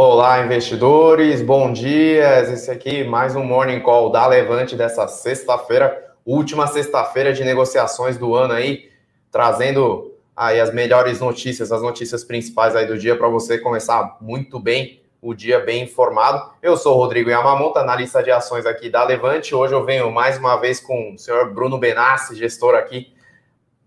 [0.00, 2.42] Olá, investidores, bom dia.
[2.42, 8.32] Esse aqui mais um Morning Call da Levante dessa sexta-feira, última sexta-feira de negociações do
[8.32, 8.92] ano aí,
[9.28, 14.60] trazendo aí as melhores notícias, as notícias principais aí do dia para você começar muito
[14.60, 16.48] bem o dia bem informado.
[16.62, 19.52] Eu sou o Rodrigo Yamamoto, analista de ações aqui da Levante.
[19.52, 23.12] Hoje eu venho mais uma vez com o senhor Bruno Benassi, gestor aqui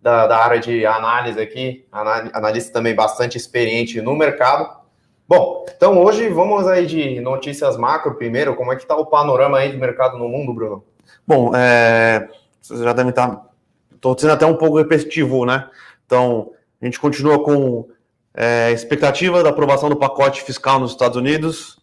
[0.01, 4.80] da, da área de análise aqui, analista também bastante experiente no mercado.
[5.31, 8.53] Bom, então hoje vamos aí de notícias macro primeiro.
[8.53, 10.83] Como é que está o panorama aí do mercado no mundo, Bruno?
[11.25, 12.27] Bom, é,
[12.61, 13.49] vocês já devem estar.
[13.95, 15.69] Estou sendo até um pouco repetitivo, né?
[16.05, 16.51] Então,
[16.81, 17.87] a gente continua com
[18.33, 21.79] é, expectativa da aprovação do pacote fiscal nos Estados Unidos.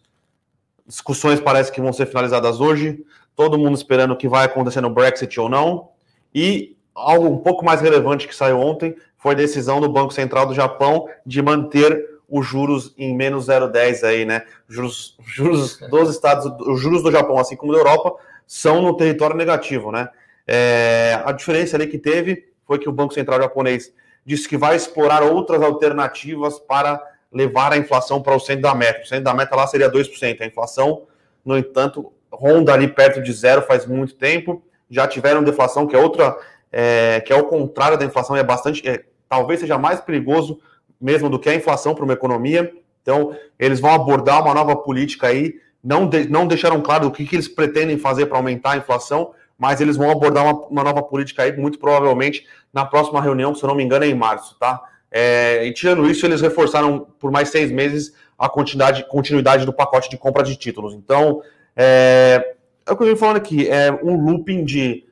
[0.85, 3.03] Discussões parece que vão ser finalizadas hoje.
[3.35, 5.89] Todo mundo esperando o que vai acontecer no Brexit ou não.
[6.35, 10.45] E algo um pouco mais relevante que saiu ontem foi a decisão do Banco Central
[10.45, 14.43] do Japão de manter os juros em menos 0,10 aí, né?
[14.67, 19.35] Juros, juros dos Estados, os juros do Japão, assim como da Europa, são no território
[19.35, 20.09] negativo, né?
[20.47, 23.93] É, a diferença ali que teve foi que o Banco Central japonês
[24.25, 29.01] disse que vai explorar outras alternativas para levar a inflação para o centro da meta.
[29.01, 30.41] O centro da meta lá seria 2%.
[30.41, 31.03] A inflação,
[31.45, 34.63] no entanto, ronda ali perto de zero faz muito tempo.
[34.89, 36.35] Já tiveram deflação, que é outra,
[36.71, 40.59] é, que é o contrário da inflação, é bastante, é, talvez seja mais perigoso
[40.99, 42.71] mesmo do que a inflação para uma economia.
[43.01, 45.55] Então, eles vão abordar uma nova política aí.
[45.83, 49.31] Não, de, não deixaram claro o que, que eles pretendem fazer para aumentar a inflação,
[49.57, 53.63] mas eles vão abordar uma, uma, nova política aí, muito provavelmente na próxima reunião, se
[53.63, 54.81] eu não me engano, é em março, tá?
[55.11, 60.09] É, e tirando isso, eles reforçaram por mais seis meses a continuidade, continuidade do pacote
[60.09, 60.93] de compra de títulos.
[60.93, 61.41] Então,
[61.75, 65.05] é, é o que eu venho falando aqui, é um looping de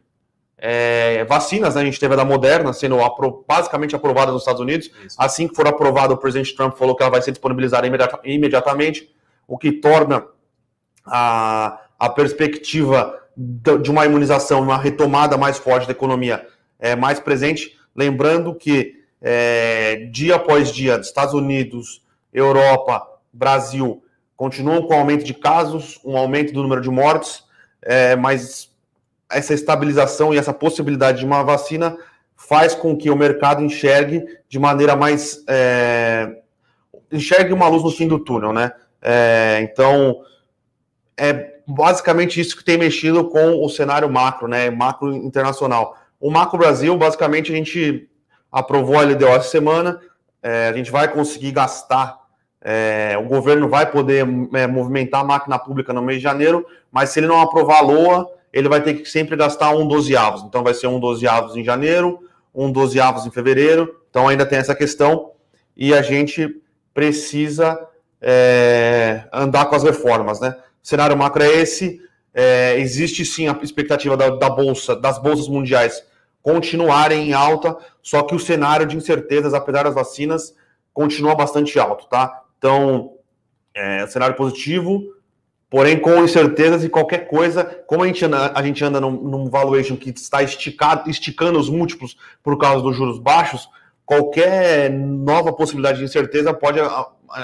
[0.58, 1.82] é, vacinas, né?
[1.82, 4.90] A gente teve a da Moderna sendo apro basicamente aprovada nos Estados Unidos.
[5.06, 5.16] Isso.
[5.20, 9.14] Assim que for aprovada, o presidente Trump falou que ela vai ser disponibilizada imediata imediatamente,
[9.48, 10.26] o que torna
[11.06, 16.46] a, a perspectiva de uma imunização, uma retomada mais forte da economia
[16.80, 17.78] é, mais presente.
[17.96, 22.04] Lembrando que é, dia após dia, Estados Unidos,
[22.34, 24.04] Europa, Brasil
[24.36, 27.44] continuam com aumento de casos, um aumento do número de mortes,
[27.82, 28.72] é, mas
[29.30, 31.98] essa estabilização e essa possibilidade de uma vacina
[32.36, 35.44] faz com que o mercado enxergue de maneira mais.
[35.48, 36.38] É,
[37.12, 38.72] enxergue uma luz no fim do túnel, né?
[39.02, 40.22] É, então,
[41.18, 44.70] é basicamente isso que tem mexido com o cenário macro, né?
[44.70, 45.98] Macro internacional.
[46.20, 48.10] O Macro Brasil, basicamente, a gente
[48.52, 50.00] aprovou a LDO essa semana,
[50.42, 52.18] é, a gente vai conseguir gastar.
[52.62, 57.10] É, o governo vai poder é, movimentar a máquina pública no mês de janeiro, mas
[57.10, 60.42] se ele não aprovar a LOA, ele vai ter que sempre gastar um dozeavos.
[60.42, 64.02] Então vai ser um dozeavos em janeiro, um dozeavos em fevereiro.
[64.10, 65.34] Então ainda tem essa questão
[65.76, 66.60] e a gente
[66.92, 67.80] precisa
[68.20, 70.58] é, andar com as reformas, né?
[70.84, 72.02] O cenário macro é esse.
[72.34, 76.04] É, existe sim a expectativa da, da, bolsa, das bolsas mundiais
[76.42, 80.56] continuarem em alta, só que o cenário de incertezas, apesar das vacinas,
[80.94, 82.42] continua bastante alto, tá?
[82.58, 83.14] Então,
[83.76, 85.04] é, cenário positivo,
[85.70, 89.50] Porém, com incertezas e qualquer coisa, como a gente anda, a gente anda num, num
[89.50, 93.70] valuation que está esticado, esticando os múltiplos por causa dos juros baixos,
[94.06, 96.80] qualquer nova possibilidade de incerteza pode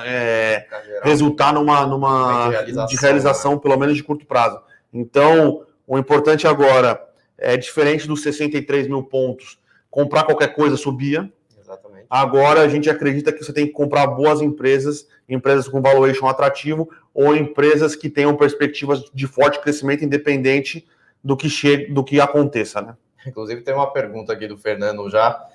[0.06, 0.66] é,
[1.03, 3.59] resultar numa, numa realização, de realização né?
[3.61, 4.57] pelo menos de curto prazo.
[4.94, 7.01] Então, o importante agora
[7.38, 9.59] é diferente dos 63 mil pontos,
[9.91, 11.29] comprar qualquer coisa subia,
[11.63, 12.06] Exatamente.
[12.09, 16.90] Agora a gente acredita que você tem que comprar boas empresas, empresas com valuation atrativo
[17.13, 20.85] ou empresas que tenham perspectivas de forte crescimento independente
[21.23, 22.97] do que chegue, do que aconteça, né?
[23.25, 25.47] Inclusive tem uma pergunta aqui do Fernando já,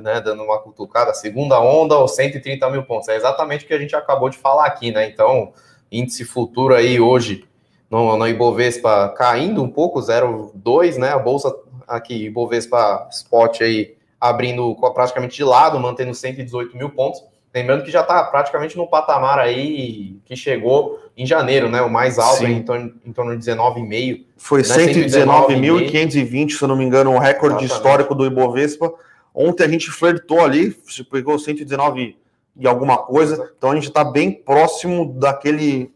[0.00, 3.08] né, dando uma cutucada, segunda onda ou 130 mil pontos.
[3.08, 5.08] É exatamente o que a gente acabou de falar aqui, né?
[5.08, 5.52] Então,
[5.92, 7.44] índice futuro aí hoje
[7.88, 11.10] no, no Ibovespa caindo um pouco, 0,2, né?
[11.10, 11.54] A bolsa
[11.86, 17.24] aqui, Ibovespa Spot aí abrindo praticamente de lado, mantendo 118 mil pontos.
[17.52, 21.82] Lembrando que já está praticamente no patamar aí que chegou em janeiro, né?
[21.82, 24.24] O mais alto em torno, em torno de 19,5.
[24.36, 24.68] Foi né?
[24.68, 27.72] 119.520, se eu não me engano, um recorde Exatamente.
[27.72, 28.94] histórico do Ibovespa.
[29.34, 30.70] Ontem a gente flertou ali,
[31.10, 32.16] pegou 119
[32.56, 35.92] e alguma coisa, então a gente está bem próximo daquele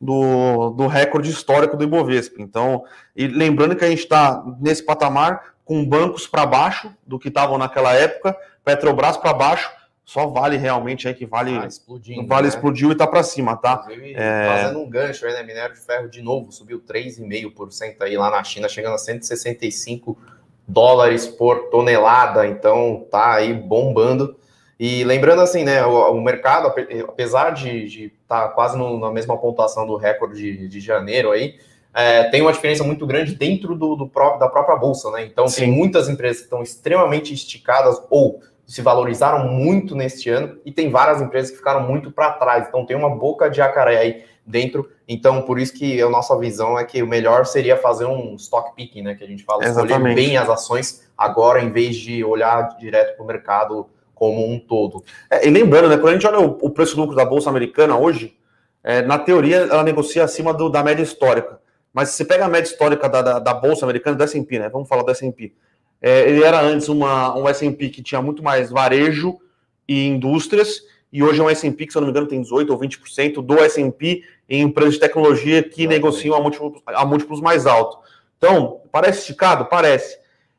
[0.00, 2.40] do, do recorde histórico do Ibovespa.
[2.40, 2.84] Então,
[3.16, 7.56] e lembrando que a gente está nesse patamar com bancos para baixo do que estavam
[7.56, 9.70] naquela época, Petrobras para baixo,
[10.04, 12.48] só vale realmente aí que vale ah, explodindo, vale né?
[12.48, 13.86] explodiu e está para cima, tá?
[14.16, 14.48] É...
[14.48, 15.44] Fazendo um gancho aí, né?
[15.44, 20.18] Minério de ferro de novo subiu 3,5% aí lá na China, chegando a 165
[20.66, 24.36] dólares por tonelada, então tá aí bombando.
[24.76, 26.74] E lembrando assim, né, o, o mercado,
[27.06, 31.60] apesar de estar tá quase no, na mesma pontuação do recorde de, de janeiro aí,
[31.92, 35.24] é, tem uma diferença muito grande dentro do, do próprio, da própria bolsa, né?
[35.24, 35.62] Então Sim.
[35.62, 40.90] tem muitas empresas que estão extremamente esticadas ou se valorizaram muito neste ano e tem
[40.90, 42.68] várias empresas que ficaram muito para trás.
[42.68, 44.88] Então tem uma boca de jacaré aí dentro.
[45.08, 48.76] Então por isso que a nossa visão é que o melhor seria fazer um stock
[48.76, 49.16] picking, né?
[49.16, 49.92] Que a gente fala, Exatamente.
[49.92, 54.60] escolher bem as ações agora em vez de olhar direto para o mercado como um
[54.60, 55.02] todo.
[55.28, 55.96] É, e lembrando, né?
[55.96, 58.36] Quando a gente olha o, o preço lucro da bolsa americana hoje,
[58.84, 61.58] é, na teoria ela negocia acima do, da média histórica.
[61.92, 64.68] Mas se você pega a média histórica da, da, da bolsa americana, do S&P, né?
[64.68, 65.52] Vamos falar do S&P.
[66.00, 69.38] É, ele era antes uma, um S&P que tinha muito mais varejo
[69.86, 70.82] e indústrias,
[71.12, 73.44] e hoje é um S&P que, se eu não me engano, tem 18% ou 20%
[73.44, 77.98] do S&P em empresas de tecnologia que negociam a múltiplos, a múltiplos mais altos.
[78.38, 79.66] Então, parece esticado?
[79.66, 80.18] Parece.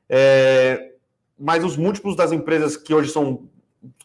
[0.10, 0.92] É,
[1.40, 3.50] mas os múltiplos das empresas que hoje são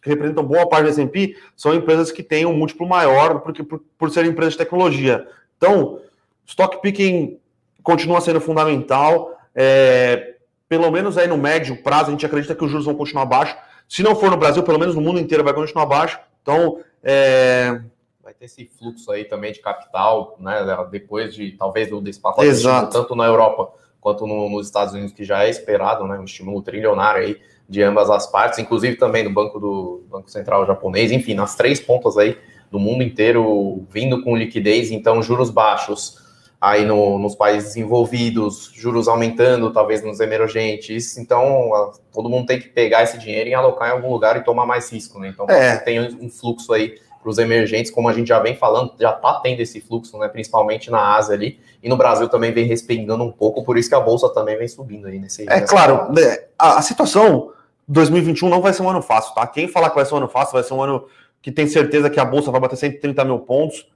[0.00, 3.82] que representam boa parte do S&P são empresas que têm um múltiplo maior porque, por,
[3.98, 5.26] por serem empresas de tecnologia.
[5.56, 6.00] Então,
[6.46, 7.38] stock picking
[7.82, 9.36] continua sendo fundamental.
[9.54, 10.34] É,
[10.68, 13.56] pelo menos aí no médio prazo, a gente acredita que os juros vão continuar baixos.
[13.88, 16.18] Se não for no Brasil, pelo menos no mundo inteiro vai continuar baixo.
[16.42, 17.80] Então, é...
[18.22, 20.66] vai ter esse fluxo aí também de capital, né?
[20.90, 22.92] Depois de talvez do desse pacote Exato.
[22.92, 26.18] tanto na Europa quanto no, nos Estados Unidos, que já é esperado, né?
[26.18, 30.66] Um estímulo trilionário aí de ambas as partes, inclusive também do Banco do Banco Central
[30.66, 32.38] japonês, enfim, nas três pontas aí
[32.70, 36.25] do mundo inteiro vindo com liquidez, então juros baixos
[36.60, 41.16] aí no, nos países desenvolvidos, juros aumentando, talvez nos emergentes.
[41.18, 44.66] Então, todo mundo tem que pegar esse dinheiro e alocar em algum lugar e tomar
[44.66, 45.28] mais risco, né?
[45.28, 45.76] Então, é.
[45.76, 49.40] tem um fluxo aí para os emergentes, como a gente já vem falando, já está
[49.40, 50.28] tendo esse fluxo, né?
[50.28, 53.94] Principalmente na Ásia ali, e no Brasil também vem respingando um pouco, por isso que
[53.94, 55.44] a bolsa também vem subindo aí nesse.
[55.48, 57.50] É claro, né, a, a situação
[57.88, 59.46] 2021 não vai ser um ano fácil, tá?
[59.46, 61.06] Quem falar que vai ser um ano fácil, vai ser um ano
[61.42, 63.86] que tem certeza que a bolsa vai bater 130 mil pontos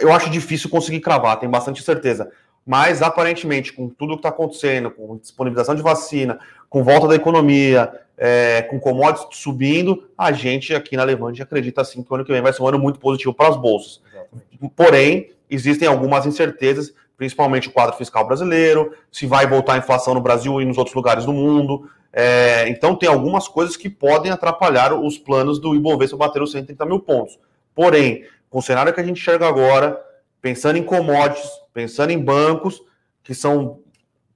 [0.00, 2.30] eu acho difícil conseguir cravar, tenho bastante certeza.
[2.64, 6.38] Mas, aparentemente, com tudo que está acontecendo, com disponibilização de vacina,
[6.70, 12.02] com volta da economia, é, com commodities subindo, a gente aqui na Levante acredita assim
[12.02, 14.00] que o ano que vem vai ser um ano muito positivo para as bolsas.
[14.12, 14.74] Exatamente.
[14.76, 20.20] Porém, existem algumas incertezas, principalmente o quadro fiscal brasileiro, se vai voltar a inflação no
[20.20, 21.90] Brasil e nos outros lugares do mundo.
[22.12, 26.86] É, então, tem algumas coisas que podem atrapalhar os planos do Ibovespa bater os 130
[26.86, 27.38] mil pontos.
[27.74, 29.98] Porém, com o cenário que a gente enxerga agora,
[30.42, 32.82] pensando em commodities, pensando em bancos,
[33.22, 33.80] que são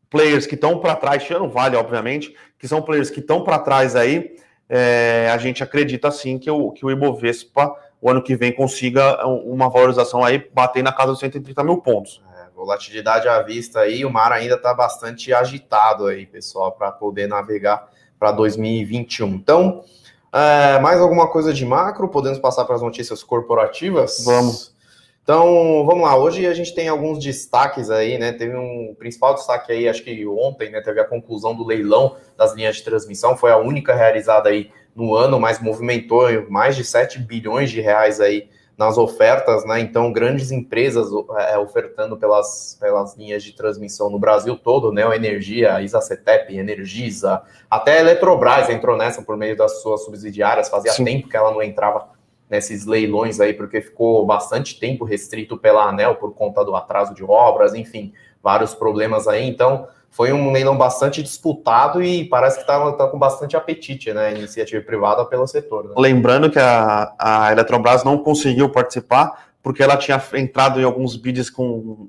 [0.09, 3.95] players que estão para trás, tirando Vale, obviamente, que são players que estão para trás
[3.95, 4.35] aí,
[4.71, 9.27] é, a gente acredita sim que o, que o Ibovespa, o ano que vem, consiga
[9.27, 12.23] uma valorização aí, bater na casa dos 130 mil pontos.
[12.39, 17.27] É, volatilidade à vista aí, o mar ainda está bastante agitado aí, pessoal, para poder
[17.27, 17.87] navegar
[18.19, 19.29] para 2021.
[19.35, 19.85] Então,
[20.33, 22.09] é, mais alguma coisa de macro?
[22.09, 24.23] Podemos passar para as notícias corporativas?
[24.25, 24.75] Vamos.
[25.23, 26.17] Então, vamos lá.
[26.17, 28.33] Hoje a gente tem alguns destaques aí, né?
[28.33, 30.81] Teve um principal destaque aí, acho que ontem, né?
[30.81, 33.37] Teve a conclusão do leilão das linhas de transmissão.
[33.37, 38.21] Foi a única realizada aí no ano, mas movimentou mais de 7 bilhões de reais
[38.21, 39.81] aí nas ofertas, né?
[39.81, 41.09] Então, grandes empresas
[41.39, 45.07] é, ofertando pelas, pelas linhas de transmissão no Brasil todo, né?
[45.07, 50.69] A Energia, a Isacetep, Energisa, até a Eletrobras entrou nessa por meio das suas subsidiárias.
[50.69, 51.05] Fazia Sim.
[51.05, 52.11] tempo que ela não entrava
[52.51, 57.25] nesses leilões aí, porque ficou bastante tempo restrito pela ANEL por conta do atraso de
[57.25, 58.13] obras, enfim,
[58.43, 59.49] vários problemas aí.
[59.49, 64.35] Então, foi um leilão bastante disputado e parece que está tá com bastante apetite, né?
[64.35, 65.85] Iniciativa privada pelo setor.
[65.85, 65.95] Né?
[65.97, 71.51] Lembrando que a, a Eletrobras não conseguiu participar porque ela tinha entrado em alguns bids
[71.51, 72.09] com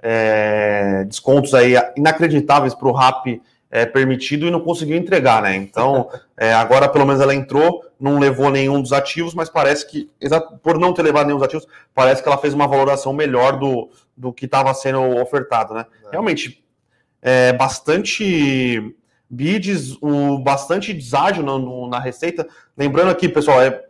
[0.00, 3.40] é, descontos aí inacreditáveis para o RAP
[3.70, 5.54] é, permitido e não conseguiu entregar, né?
[5.56, 10.10] Então, é, agora pelo menos ela entrou, não levou nenhum dos ativos, mas parece que,
[10.62, 13.90] por não ter levado nenhum dos ativos, parece que ela fez uma valoração melhor do,
[14.16, 15.86] do que estava sendo ofertado, né?
[16.06, 16.10] É.
[16.12, 16.64] Realmente,
[17.22, 18.94] é, bastante
[19.28, 22.46] bids, o, bastante deságio no, na receita.
[22.76, 23.84] Lembrando aqui, pessoal, é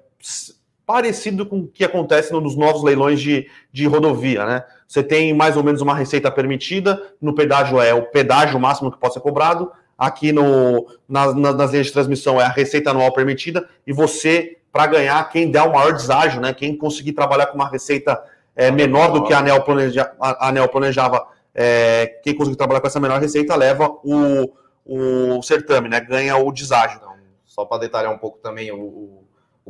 [0.84, 4.64] parecido com o que acontece nos novos leilões de, de rodovia, né?
[4.86, 8.98] Você tem mais ou menos uma receita permitida, no pedágio é o pedágio máximo que
[8.98, 13.12] pode ser cobrado, aqui no, na, na, nas linhas de transmissão é a receita anual
[13.12, 16.54] permitida, e você, para ganhar, quem der o maior deságio, né?
[16.54, 18.18] Quem conseguir trabalhar com uma receita
[18.56, 21.26] é, menor do que a ANEL, planeja, a ANEL planejava
[21.60, 24.48] é, quem conseguir trabalhar com essa menor receita leva o,
[24.86, 26.00] o certame, né?
[26.00, 26.98] Ganha o deságio.
[26.98, 27.12] Então,
[27.44, 29.17] só para detalhar um pouco também, o, o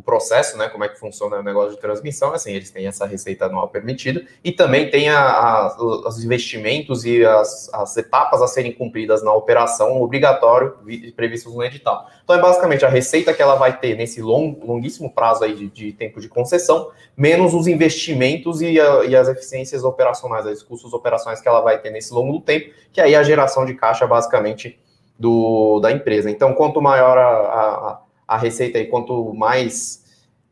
[0.00, 3.46] processo, né, como é que funciona o negócio de transmissão, assim, eles têm essa receita
[3.46, 8.72] anual permitida e também tem a, a, os investimentos e as, as, etapas a serem
[8.72, 10.76] cumpridas na operação obrigatório
[11.16, 12.08] previstos no edital.
[12.22, 15.68] Então, é basicamente a receita que ela vai ter nesse long, longuíssimo prazo aí de,
[15.68, 20.92] de tempo de concessão, menos os investimentos e, a, e, as eficiências operacionais, os custos
[20.92, 24.06] operacionais que ela vai ter nesse longo tempo, que aí é a geração de caixa,
[24.06, 24.78] basicamente,
[25.18, 26.30] do, da empresa.
[26.30, 30.04] Então, quanto maior a a receita aí, quanto mais,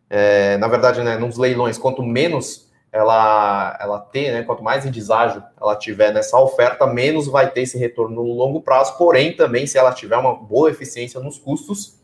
[0.08, 4.90] é, na verdade, né, nos leilões, quanto menos ela, ela ter, né, quanto mais em
[4.90, 9.66] deságio ela tiver nessa oferta, menos vai ter esse retorno no longo prazo, porém, também,
[9.66, 11.96] se ela tiver uma boa eficiência nos custos,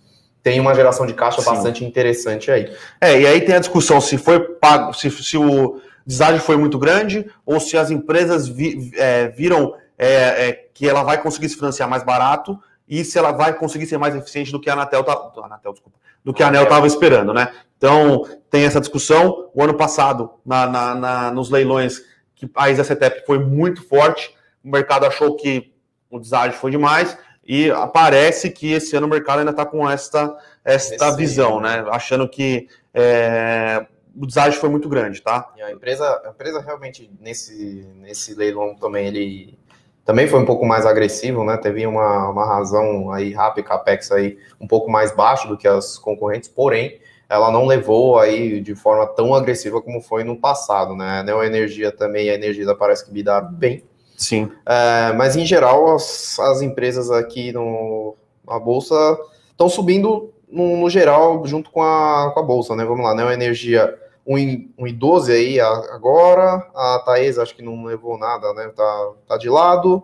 [0.42, 1.50] tem uma geração de caixa Sim.
[1.50, 2.70] bastante interessante aí.
[3.00, 6.78] É, e aí tem a discussão se foi pago, se, se o deságio foi muito
[6.78, 11.54] grande, ou se as empresas vi, é, viram é, é, que ela vai conseguir se
[11.54, 12.58] financiar mais barato,
[12.92, 15.98] e se ela vai conseguir ser mais eficiente do que a Anatel, tá, Anatel desculpa,
[16.22, 17.50] do que a Anel estava esperando, né?
[17.78, 19.50] Então, tem essa discussão.
[19.54, 22.02] O ano passado, na, na, na, nos leilões,
[22.34, 25.72] que a ISA-CETEP foi muito forte, o mercado achou que
[26.10, 30.36] o deságio foi demais, e parece que esse ano o mercado ainda está com esta,
[30.62, 31.82] esta visão, né?
[31.88, 35.50] Achando que é, o deságio foi muito grande, tá?
[35.56, 39.58] E a empresa, a empresa realmente, nesse, nesse leilão também, ele
[40.04, 41.56] também foi um pouco mais agressivo, né?
[41.56, 45.96] Teve uma, uma razão aí, RAP Capex aí um pouco mais baixo do que as
[45.96, 51.20] concorrentes, porém, ela não levou aí de forma tão agressiva como foi no passado, né?
[51.20, 53.82] A Neo Energia também, a Energisa parece que lidaram bem.
[54.16, 54.50] Sim.
[54.66, 58.14] É, mas em geral, as, as empresas aqui no,
[58.46, 59.18] na Bolsa
[59.50, 62.84] estão subindo no, no, geral junto com a, com a Bolsa, né?
[62.84, 66.68] Vamos lá, Neo Energia 1,12 aí agora.
[66.74, 68.68] A Taesa acho que não levou nada, né?
[68.68, 70.02] Tá, tá de lado.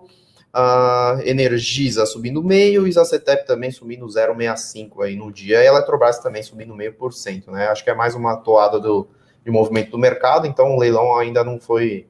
[0.52, 5.62] A Energisa subindo meio e a CETEP também subindo 0,65 aí no dia.
[5.62, 7.68] E a Eletrobras também subindo meio por cento, né?
[7.68, 9.08] Acho que é mais uma toada do,
[9.44, 12.06] de movimento do mercado, então o leilão ainda não foi.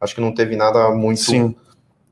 [0.00, 1.56] Acho que não teve nada muito Sim.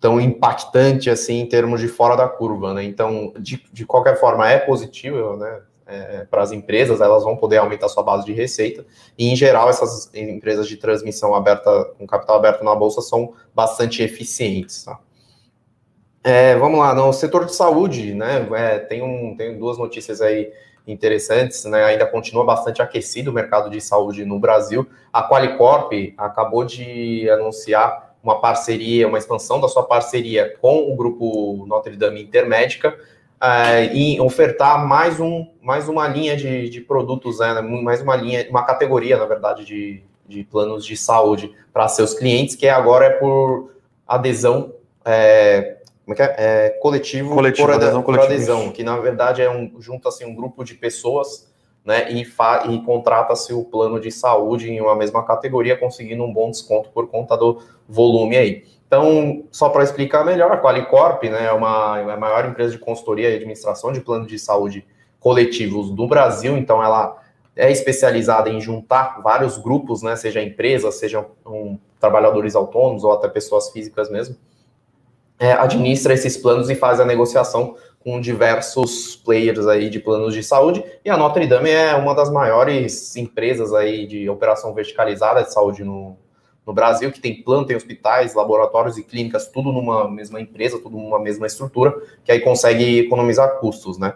[0.01, 2.83] tão impactante assim em termos de fora da curva, né?
[2.85, 5.61] Então, de, de qualquer forma, é positivo, né?
[5.87, 8.85] É, para as empresas, elas vão poder aumentar sua base de receita.
[9.19, 14.03] E, em geral, essas empresas de transmissão aberta, com capital aberto na bolsa, são bastante
[14.03, 14.85] eficientes.
[14.85, 14.99] Tá?
[16.23, 18.49] É, vamos lá, no setor de saúde, né?
[18.55, 20.51] É, tem, um, tem duas notícias aí
[20.87, 21.85] interessantes, né?
[21.85, 24.87] Ainda continua bastante aquecido o mercado de saúde no Brasil.
[25.13, 31.67] A Qualicorp acabou de anunciar uma parceria, uma expansão da sua parceria com o grupo
[31.67, 32.99] Notre Dame Intermédica
[33.45, 38.47] uh, em ofertar mais, um, mais uma linha de, de produtos, né, mais uma linha,
[38.49, 43.11] uma categoria, na verdade, de, de planos de saúde para seus clientes, que agora é
[43.11, 43.73] por
[44.09, 44.73] adesão
[45.05, 46.35] é, como é, é?
[46.39, 50.35] é coletivo, coletivo, por, adesão, por adesão, que na verdade é um junta assim um
[50.35, 51.53] grupo de pessoas,
[51.85, 56.51] né, e, e contrata-se o plano de saúde em uma mesma categoria, conseguindo um bom
[56.51, 58.65] desconto por conta do volume aí.
[58.87, 62.79] Então, só para explicar melhor, a Qualicorp né, é, uma, é a maior empresa de
[62.79, 64.87] consultoria e administração de planos de saúde
[65.21, 67.17] coletivos do Brasil, então ela
[67.57, 73.29] é especializada em juntar vários grupos, né, seja empresas, sejam um, trabalhadores autônomos ou até
[73.29, 74.37] pessoas físicas mesmo,
[75.39, 80.43] é, administra esses planos e faz a negociação com diversos players aí de planos de
[80.43, 85.51] saúde, e a Notre Dame é uma das maiores empresas aí de operação verticalizada de
[85.51, 86.19] saúde no,
[86.67, 90.99] no Brasil, que tem planta em hospitais, laboratórios e clínicas, tudo numa mesma empresa, tudo
[90.99, 94.15] numa mesma estrutura, que aí consegue economizar custos, né?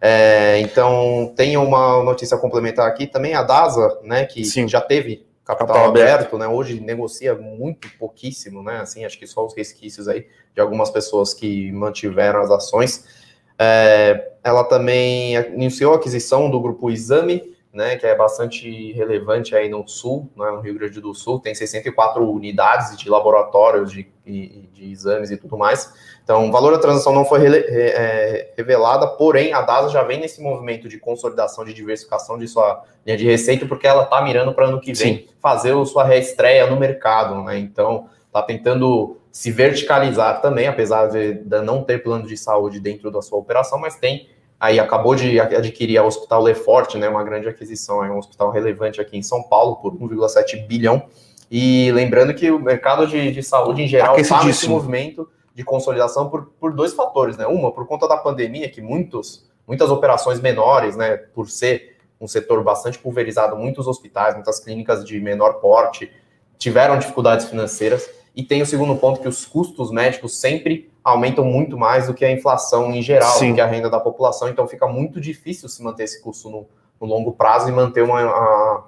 [0.00, 4.68] É, então, tem uma notícia complementar aqui também, a DASA, né, que Sim.
[4.68, 9.26] já teve capital, capital aberto, aberto, né, hoje negocia muito pouquíssimo, né, assim, acho que
[9.26, 13.23] só os resquícios aí de algumas pessoas que mantiveram as ações.
[13.58, 19.68] É, ela também iniciou a aquisição do grupo Exame, né, que é bastante relevante aí
[19.68, 24.68] no sul, né, no Rio Grande do Sul, tem 64 unidades de laboratórios de, de,
[24.72, 25.92] de exames e tudo mais.
[26.22, 30.20] Então, o valor da transação não foi re, é, revelada, porém, a DASA já vem
[30.20, 34.54] nesse movimento de consolidação, de diversificação de sua linha de receita, porque ela está mirando
[34.54, 35.28] para ano que vem Sim.
[35.40, 37.58] fazer a sua reestreia no mercado, né?
[37.58, 43.10] Então, está tentando se verticalizar também, apesar de, de não ter plano de saúde dentro
[43.10, 44.28] da sua operação, mas tem
[44.60, 49.00] aí acabou de adquirir o Hospital Lefort, né, uma grande aquisição, é um hospital relevante
[49.00, 51.06] aqui em São Paulo por 1,7 bilhão.
[51.50, 56.30] E lembrando que o mercado de, de saúde em geral está nesse movimento de consolidação
[56.30, 57.44] por, por dois fatores, né?
[57.44, 62.62] Uma, por conta da pandemia, que muitos, muitas operações menores, né, por ser um setor
[62.62, 66.08] bastante pulverizado, muitos hospitais, muitas clínicas de menor porte
[66.56, 68.08] tiveram dificuldades financeiras.
[68.34, 72.24] E tem o segundo ponto que os custos médicos sempre aumentam muito mais do que
[72.24, 73.50] a inflação em geral, Sim.
[73.50, 76.66] do que a renda da população, então fica muito difícil se manter esse custo no,
[77.00, 78.84] no longo prazo e manter uma,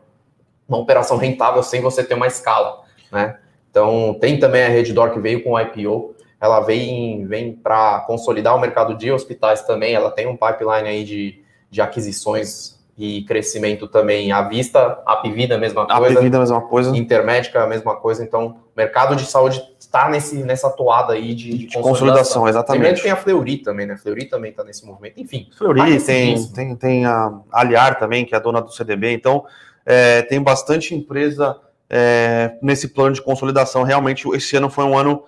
[0.67, 3.39] uma operação rentável sem você ter uma escala, né?
[3.71, 8.57] Então, tem também a Reddor que veio com o IPO, ela vem, vem para consolidar
[8.57, 13.87] o mercado de hospitais também, ela tem um pipeline aí de, de aquisições e crescimento
[13.87, 17.67] também à vista, a Pivida a mesma coisa, a Pivida a mesma coisa, Intermédica a
[17.67, 22.43] mesma coisa, então o mercado de saúde está nessa toada aí de, de, de consolidação.
[22.43, 22.49] consolidação.
[22.49, 23.03] exatamente.
[23.03, 23.95] Tem a Fleury também, né?
[23.95, 25.51] A Fleury também está nesse movimento, enfim.
[25.59, 29.45] Fleury, tem, tem, tem a Aliar também, que é a dona do CDB, então
[29.85, 31.55] é, tem bastante empresa
[31.91, 33.83] é, nesse plano de consolidação.
[33.83, 35.23] Realmente, esse ano foi um ano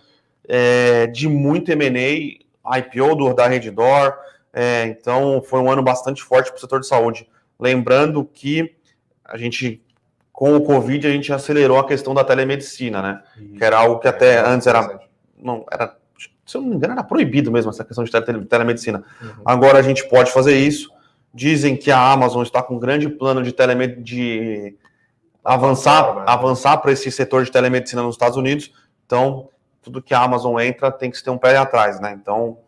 [0.49, 4.15] é, de muito M&A, IPO do, da Reddor,
[4.55, 7.29] é, então foi um ano bastante forte para o setor de saúde.
[7.59, 8.77] Lembrando que
[9.25, 9.83] a gente,
[10.33, 13.23] com o Covid, a gente acelerou a questão da telemedicina, né?
[13.37, 13.55] Isso.
[13.55, 15.01] Que era algo que até é, antes era,
[15.37, 15.97] não, era,
[16.47, 19.05] se eu não me engano, era proibido mesmo essa questão de tele, telemedicina.
[19.21, 19.43] Uhum.
[19.45, 20.91] Agora a gente pode fazer isso.
[21.35, 24.77] Dizem que a Amazon está com um grande plano de telemedicina, de
[25.45, 28.73] avançar, avançar para esse setor de telemedicina nos Estados Unidos.
[29.05, 29.49] Então,
[29.83, 32.19] tudo que a Amazon entra tem que ter um pé atrás, né?
[32.21, 32.59] Então.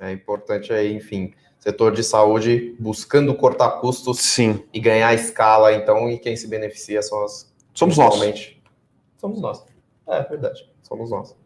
[0.00, 4.64] É importante aí, enfim, setor de saúde buscando cortar custos Sim.
[4.72, 7.52] e ganhar escala, então, e quem se beneficia são as.
[7.74, 8.56] Somos nós.
[9.18, 9.64] Somos nós.
[10.08, 11.36] É verdade, somos nós.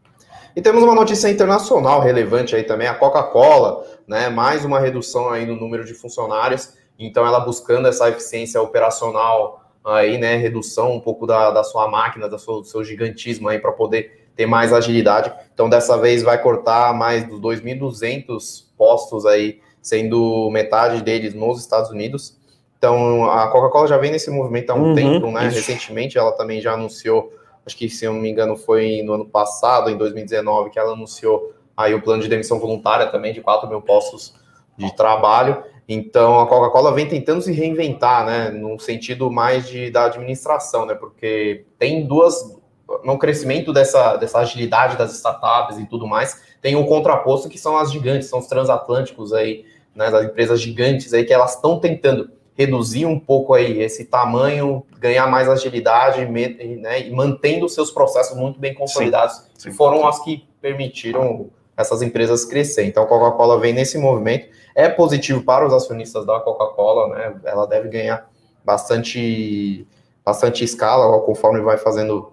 [0.57, 4.29] E temos uma notícia internacional relevante aí também, a Coca-Cola, né?
[4.29, 10.17] Mais uma redução aí no número de funcionários, então ela buscando essa eficiência operacional aí,
[10.17, 10.37] né?
[10.37, 14.29] Redução um pouco da, da sua máquina, da sua, do seu gigantismo aí para poder
[14.37, 15.33] ter mais agilidade.
[15.53, 21.91] Então, dessa vez vai cortar mais dos 2.200 postos aí sendo metade deles nos Estados
[21.91, 22.39] Unidos.
[22.79, 25.49] Então, a Coca-Cola já vem nesse movimento há um uhum, tempo, né?
[25.49, 25.57] Isso.
[25.57, 27.33] Recentemente, ela também já anunciou,
[27.67, 30.93] acho que se eu não me engano foi no ano passado, em 2019, que ela
[30.93, 34.35] anunciou aí o plano de demissão voluntária também de 4 mil postos
[34.77, 35.63] de trabalho.
[35.89, 38.51] Então, a Coca-Cola vem tentando se reinventar, né?
[38.51, 40.95] No sentido mais de, da administração, né?
[40.95, 42.57] Porque tem duas.
[43.03, 47.77] No crescimento dessa, dessa agilidade das startups e tudo mais, tem um contraposto que são
[47.77, 52.31] as gigantes, são os transatlânticos aí, né, das empresas gigantes aí que elas estão tentando
[52.57, 58.61] reduzir um pouco aí esse tamanho, ganhar mais agilidade, né, e mantendo seus processos muito
[58.61, 60.07] bem consolidados, sim, sim, foram sim.
[60.07, 62.85] as que permitiram essas empresas crescer.
[62.85, 64.49] Então, a Coca-Cola vem nesse movimento.
[64.75, 67.35] É positivo para os acionistas da Coca-Cola, né?
[67.45, 68.29] Ela deve ganhar
[68.65, 69.87] bastante,
[70.25, 72.33] bastante escala conforme vai fazendo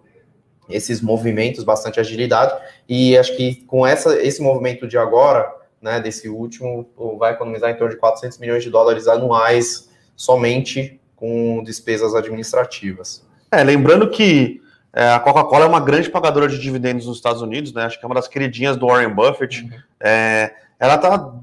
[0.71, 2.53] esses movimentos, bastante agilidade.
[2.87, 7.75] E acho que com essa, esse movimento de agora, né, desse último, vai economizar em
[7.75, 13.25] torno de 400 milhões de dólares anuais somente com despesas administrativas.
[13.51, 14.61] É, lembrando que
[14.93, 17.83] é, a Coca-Cola é uma grande pagadora de dividendos nos Estados Unidos, né?
[17.83, 19.63] Acho que é uma das queridinhas do Warren Buffett.
[19.63, 19.69] Uhum.
[19.99, 21.33] É, ela está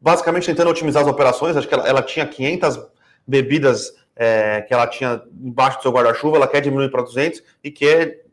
[0.00, 1.56] basicamente tentando otimizar as operações.
[1.56, 2.80] Acho que ela, ela tinha 500
[3.26, 7.70] bebidas é, que ela tinha embaixo do seu guarda-chuva, ela quer diminuir para 200 e
[7.70, 8.23] quer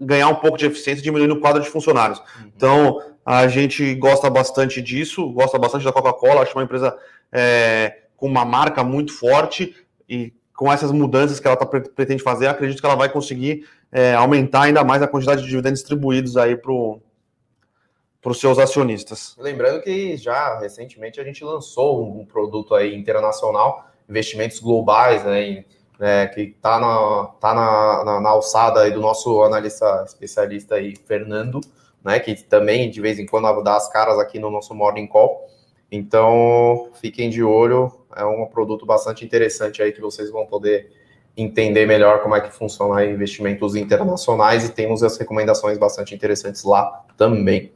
[0.00, 2.18] ganhar um pouco de eficiência diminuindo o quadro de funcionários.
[2.18, 2.50] Uhum.
[2.54, 6.96] Então, a gente gosta bastante disso, gosta bastante da Coca-Cola, acho uma empresa
[7.32, 9.74] é, com uma marca muito forte
[10.08, 14.14] e com essas mudanças que ela tá, pretende fazer, acredito que ela vai conseguir é,
[14.14, 19.36] aumentar ainda mais a quantidade de dividendos distribuídos aí para os seus acionistas.
[19.38, 25.64] Lembrando que já recentemente a gente lançou um produto aí internacional, investimentos globais, né,
[25.98, 31.60] né, que está na, tá na, na, na, alçada do nosso analista especialista aí, Fernando,
[32.04, 35.46] né, que também de vez em quando dá as caras aqui no nosso Morning Call.
[35.90, 40.90] Então, fiquem de olho, é um produto bastante interessante aí que vocês vão poder
[41.36, 47.04] entender melhor como é que funciona investimentos internacionais e temos as recomendações bastante interessantes lá
[47.16, 47.72] também.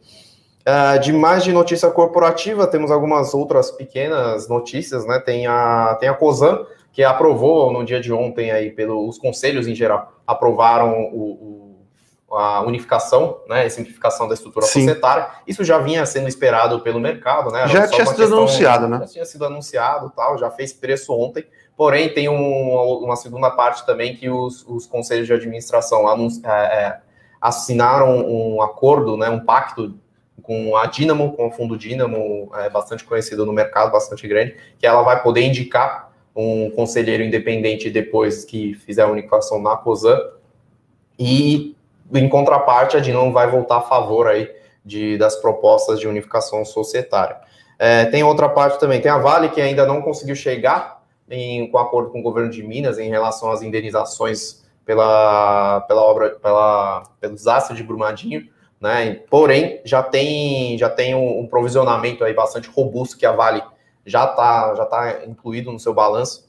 [0.60, 5.18] Uh, de mais de notícia corporativa, temos algumas outras pequenas notícias, né?
[5.18, 9.74] Tem a, tem a COSAN, que aprovou no dia de ontem aí pelos conselhos em
[9.74, 11.80] geral aprovaram o,
[12.28, 14.80] o, a unificação, né, a simplificação da estrutura Sim.
[14.80, 15.28] societária.
[15.46, 17.66] Isso já vinha sendo esperado pelo mercado, né?
[17.66, 18.98] Já tinha sido questão, anunciado, né?
[19.00, 21.44] Já tinha sido anunciado, tal, já fez preço ontem.
[21.76, 27.00] Porém, tem um, uma segunda parte também que os, os conselhos de administração é, é,
[27.40, 29.98] assinaram um acordo, né, um pacto
[30.42, 34.86] com a Dynamo, com o fundo Dynamo, é bastante conhecido no mercado, bastante grande, que
[34.86, 36.09] ela vai poder indicar
[36.40, 40.18] um conselheiro independente depois que fizer a unificação na COSAN.
[41.18, 41.76] E,
[42.12, 44.50] em contraparte, a DIN vai votar a favor aí
[44.84, 47.36] de, das propostas de unificação societária.
[47.78, 51.78] É, tem outra parte também, tem a Vale, que ainda não conseguiu chegar em, com
[51.78, 57.34] acordo com o governo de Minas em relação às indenizações pela, pela obra, pela, pelo
[57.34, 58.48] desastre de Brumadinho,
[58.80, 59.20] né?
[59.30, 63.62] Porém, já tem, já tem um, um provisionamento aí bastante robusto que a Vale
[64.04, 66.48] já está já tá incluído no seu balanço.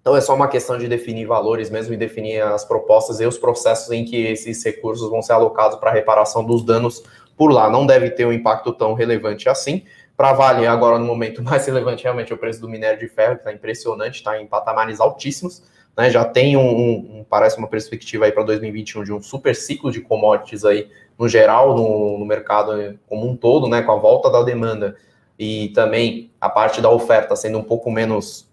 [0.00, 3.36] Então é só uma questão de definir valores mesmo e definir as propostas e os
[3.36, 7.02] processos em que esses recursos vão ser alocados para reparação dos danos
[7.36, 7.68] por lá.
[7.68, 9.82] Não deve ter um impacto tão relevante assim.
[10.16, 13.34] Para avaliar agora no momento mais relevante realmente é o preço do minério de ferro,
[13.34, 15.62] que está impressionante, está em patamares altíssimos.
[15.96, 19.90] Né, já tem um, um, parece uma perspectiva aí para 2021 de um super ciclo
[19.90, 24.30] de commodities aí no geral no, no mercado como um todo, né, com a volta
[24.30, 24.94] da demanda
[25.38, 28.46] e também a parte da oferta sendo um pouco menos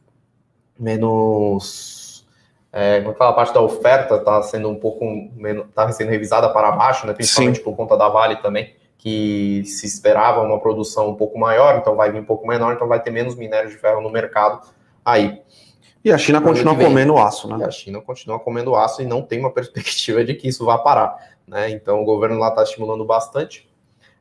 [0.80, 2.26] menos.
[2.72, 5.68] É, como é fala, a parte da oferta está sendo um pouco menos.
[5.68, 7.14] está sendo revisada para baixo, né?
[7.14, 7.64] Principalmente Sim.
[7.64, 12.12] por conta da Vale também, que se esperava uma produção um pouco maior, então vai
[12.12, 14.62] vir um pouco menor, então vai ter menos minério de ferro no mercado
[15.06, 15.42] aí.
[16.04, 17.58] E a China continua comendo aço, né?
[17.60, 20.78] E a China continua comendo aço e não tem uma perspectiva de que isso vá
[20.78, 21.16] parar.
[21.48, 21.70] Né?
[21.70, 23.70] Então o governo lá está estimulando bastante.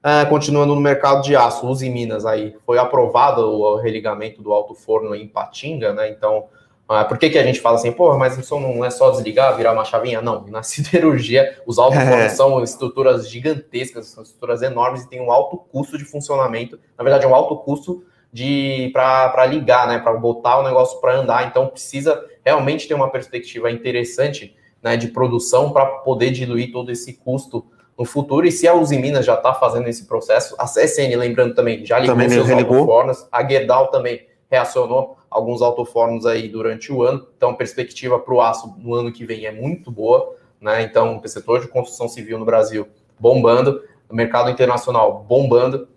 [0.02, 4.74] Uh, continuando no mercado de aço, Uzi Minas aí, foi aprovado o religamento do alto
[4.74, 6.10] forno em Patinga, né?
[6.10, 6.46] Então,
[6.90, 9.56] uh, por que, que a gente fala assim, pô, mas isso não é só desligar,
[9.56, 10.20] virar uma chavinha?
[10.20, 12.28] Não, na siderurgia, os altos fornos é.
[12.30, 16.80] são estruturas gigantescas, são estruturas enormes e tem um alto custo de funcionamento.
[16.98, 20.00] Na verdade, é um alto custo de para ligar, né?
[20.00, 21.46] Para botar o negócio para andar.
[21.46, 27.12] Então, precisa realmente ter uma perspectiva interessante né, de produção para poder diluir todo esse
[27.12, 27.64] custo
[27.98, 28.46] no futuro.
[28.46, 31.98] E se a Uzi Minas já está fazendo esse processo, a CSN, lembrando também, já
[31.98, 37.26] ligou também seus autofornos, a Gerdau também reacionou alguns autofornos aí durante o ano.
[37.37, 40.37] Então, a perspectiva para o aço no ano que vem é muito boa.
[40.61, 40.83] Né?
[40.83, 42.87] Então, o setor de construção civil no Brasil
[43.18, 45.88] bombando, o mercado internacional bombando.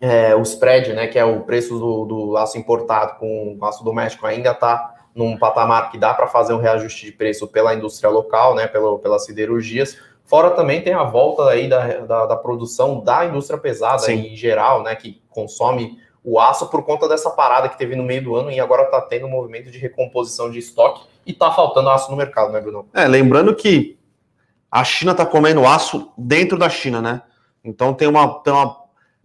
[0.00, 3.82] É, o spread, né, que é o preço do, do aço importado com o aço
[3.82, 8.10] doméstico, ainda está num patamar que dá para fazer um reajuste de preço pela indústria
[8.10, 9.96] local, né, pelo, pelas siderurgias.
[10.26, 14.32] Fora também tem a volta aí da, da, da produção da indústria pesada Sim.
[14.32, 18.24] em geral, né, que consome o aço por conta dessa parada que teve no meio
[18.24, 21.88] do ano e agora está tendo um movimento de recomposição de estoque e está faltando
[21.88, 22.88] aço no mercado, né, Bruno?
[22.92, 23.96] É, lembrando que
[24.68, 27.22] a China está comendo aço dentro da China, né?
[27.62, 28.76] Então tem uma, tem uma.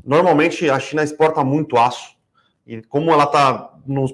[0.06, 2.16] Normalmente a China exporta muito aço.
[2.66, 3.74] E como ela está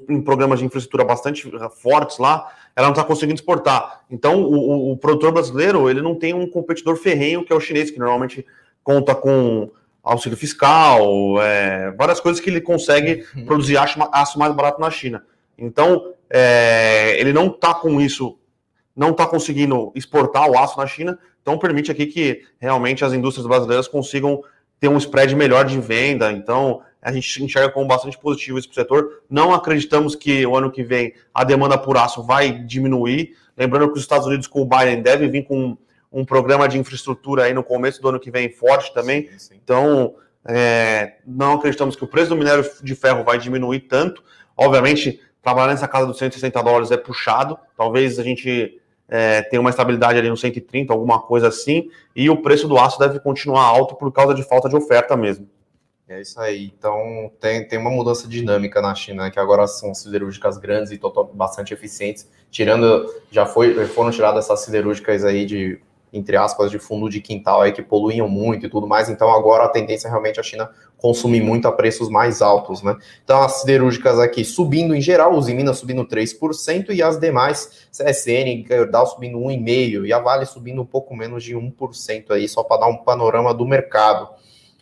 [0.10, 4.02] em programas de infraestrutura bastante fortes lá, ela não está conseguindo exportar.
[4.08, 7.90] Então, o, o, produtor brasileiro ele não tem um competidor ferrenho que é o chinês,
[7.90, 8.46] que normalmente
[8.84, 9.72] conta com
[10.04, 13.46] auxílio fiscal, é, várias coisas que ele consegue uhum.
[13.48, 15.26] produzir aço, aço, mais barato na China.
[15.58, 18.38] Então, é, ele não está com isso,
[18.96, 23.48] não está conseguindo exportar o aço na China, então permite aqui que realmente as indústrias
[23.48, 24.44] brasileiras consigam
[24.80, 26.32] ter um spread melhor de venda.
[26.32, 29.24] Então, a gente enxerga como bastante positivo esse setor.
[29.30, 33.34] Não acreditamos que o ano que vem a demanda por aço vai diminuir.
[33.56, 35.78] Lembrando que os Estados Unidos com o Biden devem vir com
[36.12, 39.30] um programa de infraestrutura aí no começo do ano que vem forte também.
[39.30, 39.56] Sim, sim.
[39.64, 40.16] Então,
[40.46, 44.22] é, não acreditamos que o preço do minério de ferro vai diminuir tanto.
[44.58, 47.58] Obviamente, trabalhar nessa casa dos 160 dólares é puxado.
[47.78, 51.90] Talvez a gente é, tenha uma estabilidade ali no 130, alguma coisa assim.
[52.14, 55.48] E o preço do aço deve continuar alto por causa de falta de oferta mesmo.
[56.10, 56.72] É isso aí.
[56.78, 61.00] Então, tem, tem uma mudança dinâmica na China, né, que agora são siderúrgicas grandes e
[61.34, 62.30] bastante eficientes.
[62.50, 65.82] Tirando, já foi, foram tiradas essas siderúrgicas aí de,
[66.14, 69.10] entre aspas, de fundo de quintal aí que poluíam muito e tudo mais.
[69.10, 72.96] Então, agora a tendência é realmente a China consumir muito a preços mais altos, né?
[73.22, 78.66] Então, as siderúrgicas aqui subindo em geral, os Minas subindo 3% e as demais, CSN,
[78.66, 82.82] Gerdau subindo 1,5% e a Vale subindo um pouco menos de 1% aí, só para
[82.82, 84.30] dar um panorama do mercado.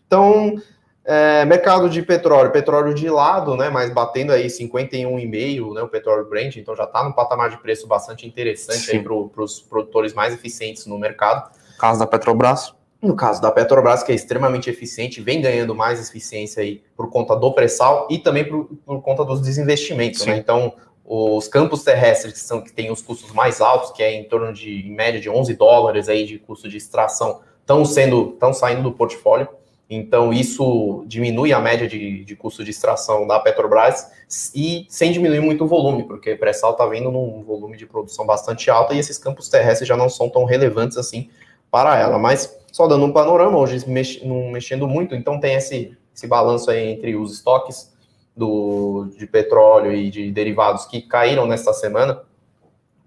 [0.05, 0.61] Então,
[1.05, 3.69] é, mercado de petróleo, petróleo de lado, né?
[3.69, 5.81] Mas batendo aí 51,5, né?
[5.83, 9.61] O petróleo Brent, então já está num patamar de preço bastante interessante aí para os
[9.61, 11.51] produtores mais eficientes no mercado.
[11.73, 12.73] No caso da Petrobras.
[12.99, 17.35] No caso da Petrobras, que é extremamente eficiente, vem ganhando mais eficiência aí por conta
[17.35, 20.37] do pré-sal e também por, por conta dos desinvestimentos, né?
[20.37, 20.73] Então,
[21.05, 24.51] os campos terrestres que são que têm os custos mais altos, que é em torno
[24.51, 28.81] de em média de 11 dólares aí de custo de extração, estão sendo estão saindo
[28.81, 29.47] do portfólio.
[29.89, 34.07] Então, isso diminui a média de, de custo de extração da Petrobras
[34.55, 38.25] e sem diminuir muito o volume, porque o pré-sal está vindo num volume de produção
[38.25, 41.29] bastante alto e esses campos terrestres já não são tão relevantes assim
[41.69, 42.17] para ela.
[42.17, 46.71] Mas, só dando um panorama, hoje mex, não mexendo muito, então tem esse, esse balanço
[46.71, 47.93] aí entre os estoques
[48.35, 52.21] do, de petróleo e de derivados que caíram nesta semana,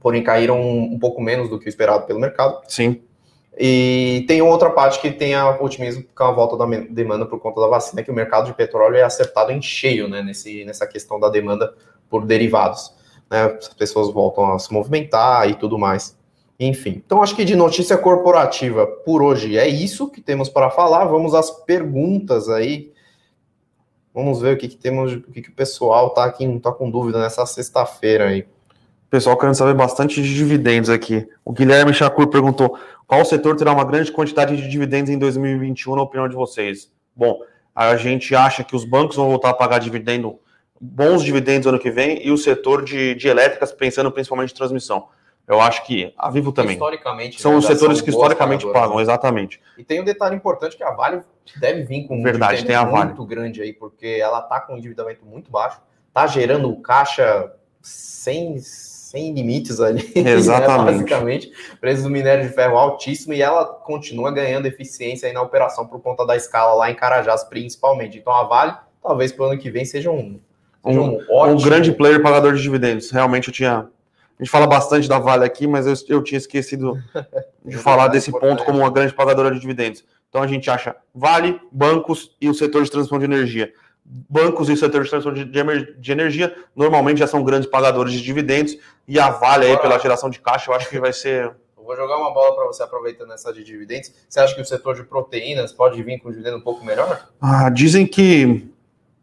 [0.00, 2.60] porém caíram um, um pouco menos do que o esperado pelo mercado.
[2.68, 3.02] Sim.
[3.60, 7.60] E tem outra parte que tem a otimismo com a volta da demanda por conta
[7.60, 11.18] da vacina, que o mercado de petróleo é acertado em cheio né, nesse, nessa questão
[11.18, 11.74] da demanda
[12.08, 12.94] por derivados.
[13.28, 16.16] Né, as pessoas voltam a se movimentar e tudo mais.
[16.60, 21.06] Enfim, então acho que de notícia corporativa por hoje é isso que temos para falar.
[21.06, 22.92] Vamos às perguntas aí.
[24.14, 26.88] Vamos ver o que, que temos, o que, que o pessoal tá aqui, tá com
[26.88, 28.46] dúvida nessa sexta-feira aí.
[29.10, 31.26] Pessoal querendo saber bastante de dividendos aqui.
[31.44, 36.02] O Guilherme Chacur perguntou: qual setor terá uma grande quantidade de dividendos em 2021, na
[36.02, 36.92] opinião de vocês?
[37.16, 37.40] Bom,
[37.74, 40.38] a gente acha que os bancos vão voltar a pagar dividendo,
[40.78, 45.08] bons dividendos ano que vem, e o setor de, de elétricas, pensando principalmente em transmissão.
[45.48, 46.74] Eu acho que a Vivo também.
[46.74, 49.02] Historicamente, são né, os já setores são que historicamente pagam, né?
[49.02, 49.58] exatamente.
[49.78, 51.22] E tem um detalhe importante que a Vale
[51.58, 53.06] deve vir com um Verdade, tem a Vale.
[53.06, 55.80] muito grande aí, porque ela tá com um endividamento muito baixo,
[56.12, 58.58] tá gerando caixa sem,
[59.08, 60.98] sem limites ali, né, Exatamente.
[60.98, 61.52] basicamente.
[61.80, 65.98] Preço do minério de ferro altíssimo e ela continua ganhando eficiência aí na operação por
[66.00, 68.18] conta da escala lá em Carajás, principalmente.
[68.18, 70.38] Então a Vale, talvez para o ano que vem, seja um,
[70.84, 71.62] seja um, Um ótimo...
[71.62, 73.10] grande player pagador de dividendos.
[73.10, 73.88] Realmente eu tinha.
[74.38, 76.92] A gente fala bastante da Vale aqui, mas eu, eu tinha esquecido
[77.64, 80.04] de falar desse ponto como uma grande pagadora de dividendos.
[80.28, 83.72] Então a gente acha Vale, bancos e o setor de transmissão de energia.
[84.10, 89.28] Bancos e setor de de, energia normalmente já são grandes pagadores de dividendos e a
[89.28, 92.32] Vale aí pela geração de caixa eu acho que vai ser Eu vou jogar uma
[92.32, 94.10] bola para você aproveitando essa de dividendos.
[94.26, 97.28] Você acha que o setor de proteínas pode vir com um dividendo um pouco melhor?
[97.40, 98.66] Ah, dizem que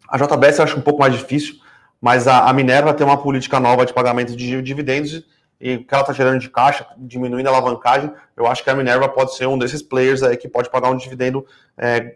[0.07, 1.55] a JBS eu acho um pouco mais difícil,
[1.99, 5.23] mas a, a Minerva tem uma política nova de pagamento de dividendos
[5.59, 8.75] e o que ela está gerando de caixa, diminuindo a alavancagem, eu acho que a
[8.75, 11.45] Minerva pode ser um desses players aí que pode pagar um dividendo
[11.77, 12.15] é,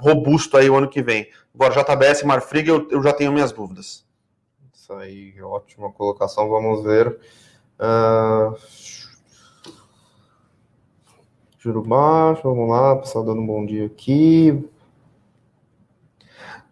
[0.00, 1.28] robusto aí o ano que vem.
[1.54, 4.06] Agora, JBS Marfrig, eu, eu já tenho minhas dúvidas.
[4.72, 6.48] Isso aí, ótima colocação.
[6.48, 7.18] Vamos ver.
[7.78, 8.54] Ah,
[11.60, 12.96] Juro baixo, vamos lá.
[12.96, 14.64] Pessoal dando um bom dia aqui.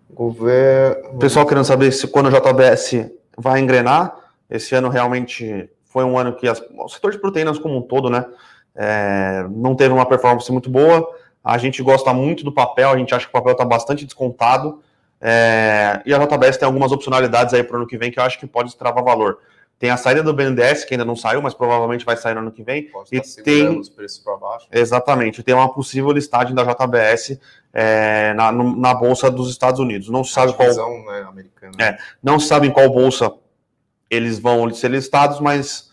[0.09, 1.11] Governo.
[1.11, 4.17] O pessoal querendo saber se quando a JBS vai engrenar,
[4.49, 8.11] esse ano realmente foi um ano que as- o setor de proteínas como um todo,
[8.11, 8.27] né,
[8.75, 11.09] é, não teve uma performance muito boa.
[11.43, 14.83] A gente gosta muito do papel, a gente acha que o papel está bastante descontado.
[15.19, 18.23] é, e a JBS tem algumas opcionalidades aí para o ano que vem que eu
[18.23, 19.39] acho que pode destravar valor.
[19.79, 22.53] Tem a saída do BNDES, que ainda não saiu, mas provavelmente vai sair no ano
[22.53, 22.83] que vem.
[22.91, 24.67] Pode e tem- os preços para baixo.
[24.71, 27.41] Exatamente, tem uma possível listagem da JBS
[27.73, 30.11] é, na, no- na Bolsa dos Estados Unidos.
[30.11, 30.69] Não se sabe qual
[31.07, 31.73] né, americana.
[31.81, 31.97] É.
[32.23, 33.33] Não se sabe em qual bolsa
[34.11, 35.91] eles vão ser listados, mas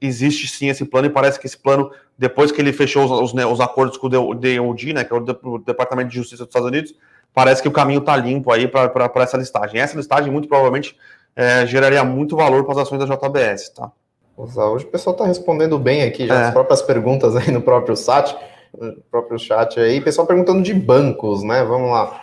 [0.00, 3.34] existe sim esse plano e parece que esse plano, depois que ele fechou os, os,
[3.34, 6.44] né, os acordos com o DOD, né, que é o, De- o Departamento de Justiça
[6.44, 6.94] dos Estados Unidos,
[7.32, 9.80] parece que o caminho está limpo aí para essa listagem.
[9.80, 10.96] Essa listagem, muito provavelmente,
[11.36, 13.90] é, geraria muito valor para as ações da JBS, tá?
[14.36, 16.44] Hoje o pessoal está respondendo bem aqui, já É.
[16.46, 18.34] as próprias perguntas aí no próprio site,
[18.76, 20.00] no próprio chat aí.
[20.00, 21.62] Pessoal perguntando de bancos, né?
[21.62, 22.20] Vamos lá.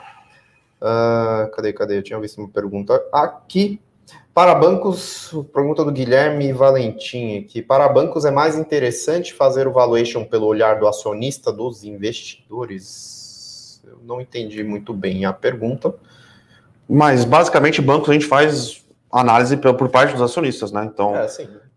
[0.81, 1.97] Ah, cadê, cadê?
[1.97, 3.79] Eu tinha visto uma pergunta aqui.
[4.39, 7.61] Para bancos, pergunta do Guilherme Valentim aqui.
[7.61, 13.81] Para bancos é mais interessante fazer o valuation pelo olhar do acionista dos investidores?
[13.83, 15.93] Eu não entendi muito bem a pergunta.
[16.87, 20.85] Mas, basicamente, bancos a gente faz análise por, parte dos acionistas, né?
[20.85, 21.27] Então, É,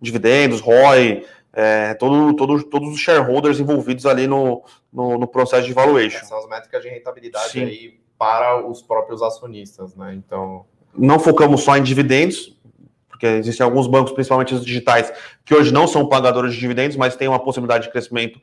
[0.01, 5.73] dividendos, ROI, é, todo, todo, todos os shareholders envolvidos ali no, no, no processo de
[5.73, 6.25] valuation.
[6.25, 7.65] São as métricas de rentabilidade Sim.
[7.65, 10.15] aí para os próprios acionistas, né?
[10.15, 10.65] Então,
[10.97, 12.57] não focamos só em dividendos,
[13.09, 15.13] porque existem alguns bancos, principalmente os digitais,
[15.45, 18.41] que hoje não são pagadores de dividendos, mas têm uma possibilidade de crescimento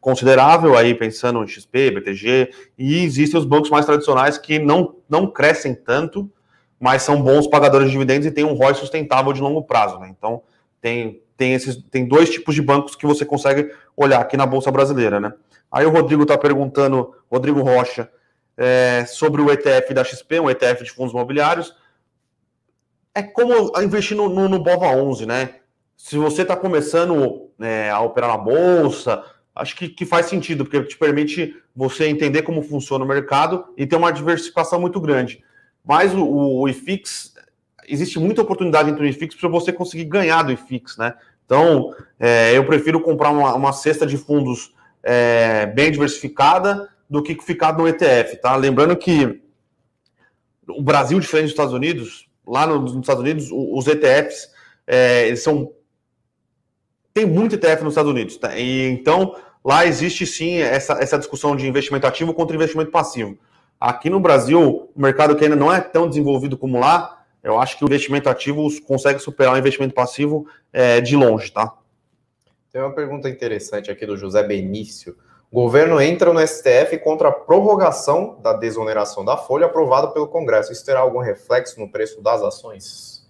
[0.00, 5.26] considerável aí, pensando em XP, BTG, e existem os bancos mais tradicionais que não, não
[5.26, 6.30] crescem tanto,
[6.80, 10.12] mas são bons pagadores de dividendos e têm um ROI sustentável de longo prazo, né?
[10.16, 10.42] Então,
[10.80, 14.70] tem, tem, esses, tem dois tipos de bancos que você consegue olhar aqui na Bolsa
[14.70, 15.32] Brasileira, né?
[15.70, 18.08] Aí o Rodrigo está perguntando, Rodrigo Rocha,
[18.58, 21.72] é, sobre o ETF da XP, um ETF de fundos imobiliários.
[23.14, 25.54] É como investir no, no, no BOVA 11, né?
[25.96, 30.82] Se você está começando é, a operar na bolsa, acho que, que faz sentido, porque
[30.82, 35.42] te permite você entender como funciona o mercado e ter uma diversificação muito grande.
[35.84, 37.34] Mas o, o, IFIX,
[37.88, 41.14] existe muita oportunidade entre o IFIX para você conseguir ganhar do IFIX, né?
[41.44, 47.34] Então, é, eu prefiro comprar uma, uma cesta de fundos é, bem diversificada do que
[47.42, 48.54] ficar no ETF, tá?
[48.56, 49.40] Lembrando que
[50.68, 54.50] o Brasil, diferente dos Estados Unidos, lá nos Estados Unidos, os ETFs,
[54.86, 55.72] é, eles são...
[57.14, 58.56] Tem muito ETF nos Estados Unidos, tá?
[58.56, 63.38] E, então, lá existe sim essa, essa discussão de investimento ativo contra investimento passivo.
[63.80, 67.78] Aqui no Brasil, o mercado que ainda não é tão desenvolvido como lá, eu acho
[67.78, 71.72] que o investimento ativo consegue superar o investimento passivo é, de longe, tá?
[72.70, 75.16] Tem uma pergunta interessante aqui do José Benício.
[75.50, 80.72] O governo entra no STF contra a prorrogação da desoneração da folha aprovada pelo Congresso.
[80.72, 83.26] Isso terá algum reflexo no preço das ações?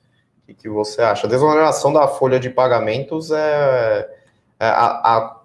[0.49, 1.27] O que, você acha?
[1.27, 4.11] A desoneração da folha de pagamentos é,
[4.59, 5.41] é a, a,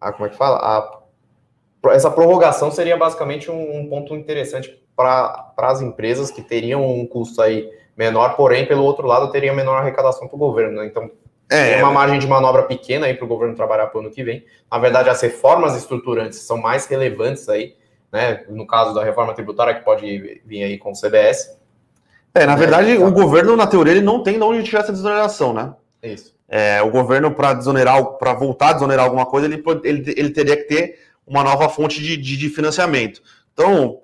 [0.00, 0.58] a, como é que fala?
[0.58, 7.06] A, essa prorrogação seria basicamente um, um ponto interessante para as empresas que teriam um
[7.06, 10.80] custo aí menor, porém, pelo outro lado, teria menor arrecadação para o governo.
[10.80, 10.86] Né?
[10.86, 11.10] Então,
[11.50, 14.24] é, uma margem de manobra pequena aí para o governo trabalhar para o ano que
[14.24, 14.44] vem.
[14.70, 17.74] Na verdade, as reformas estruturantes são mais relevantes aí,
[18.12, 18.44] né?
[18.48, 21.58] No caso da reforma tributária, que pode vir aí com o CBS.
[22.34, 24.92] É, na verdade, é, o governo, na teoria, ele não tem de onde tirar essa
[24.92, 25.74] desoneração, né?
[26.02, 26.34] Isso.
[26.48, 30.56] É, o governo, para desonerar, para voltar a desonerar alguma coisa, ele, ele, ele teria
[30.56, 33.22] que ter uma nova fonte de, de, de financiamento.
[33.52, 34.00] Então,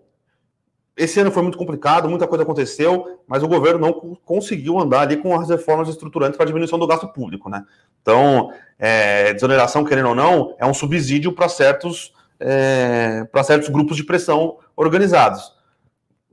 [0.96, 3.92] esse ano foi muito complicado, muita coisa aconteceu, mas o governo não
[4.24, 7.64] conseguiu andar ali com as reformas estruturantes para diminuição do gasto público, né?
[8.02, 13.96] Então, é, desoneração, querendo ou não, é um subsídio para certos, é, para certos grupos
[13.96, 15.54] de pressão organizados.